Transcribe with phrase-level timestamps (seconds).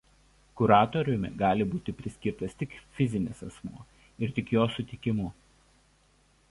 [0.59, 3.87] Kuratoriumi gali būti paskirtas tik fizinis asmuo
[4.25, 5.29] ir tik jo sutikimu.